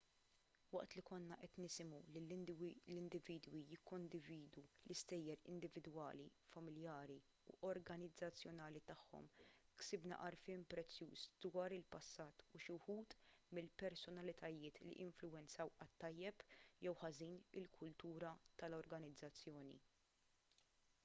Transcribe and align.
waqt 0.75 0.93
li 0.97 1.01
konna 1.07 1.35
qed 1.41 1.57
nisimgħu 1.63 1.97
lill-individwi 2.13 3.59
jikkondividu 3.71 4.63
l-istejjer 4.67 5.43
individwali 5.55 6.25
familjari 6.53 7.17
u 7.53 7.55
organizzazzjonali 7.73 8.81
tagħhom 8.91 9.29
ksibna 9.83 10.19
għarfien 10.29 10.65
prezzjuż 10.73 11.27
dwar 11.47 11.77
il-passat 11.79 12.45
u 12.49 12.63
xi 12.65 12.79
wħud 12.81 13.15
mill-personalitajiet 13.59 14.83
li 14.89 14.97
influwenzaw 15.09 15.69
għat-tajjeb 15.85 16.45
jew 16.87 16.97
ħażin 17.05 17.39
il-kultura 17.63 18.33
tal-organizzazzjoni 18.63 19.79